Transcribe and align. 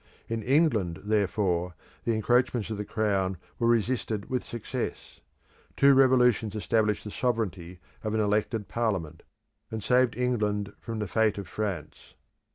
In 0.27 0.41
England, 0.41 1.01
therefore, 1.03 1.75
the 2.05 2.15
encroachments 2.15 2.71
of 2.71 2.77
the 2.77 2.85
Crown 2.85 3.37
were 3.59 3.67
resisted 3.67 4.31
with 4.31 4.43
success. 4.43 5.19
Two 5.77 5.93
revolutions 5.93 6.55
established 6.55 7.03
the 7.03 7.11
sovereignty 7.11 7.77
of 8.03 8.15
an 8.15 8.19
elected 8.19 8.67
parliament, 8.67 9.21
and 9.69 9.83
saved 9.83 10.17
England 10.17 10.73
from 10.79 10.97
the 10.97 11.07
fate 11.07 11.37
of 11.37 11.47
France. 11.47 12.15